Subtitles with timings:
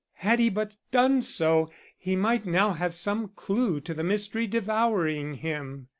[0.13, 5.35] Had he but done so, he might now have some clew to the mystery devouring
[5.35, 5.89] him.